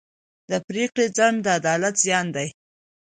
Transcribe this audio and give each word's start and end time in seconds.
د 0.49 0.51
پرېکړې 0.67 1.05
ځنډ 1.17 1.37
د 1.43 1.47
عدالت 1.59 1.95
زیان 2.03 2.25
دی. 2.35 2.47